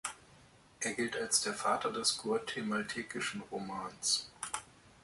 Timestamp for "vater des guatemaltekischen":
1.53-3.41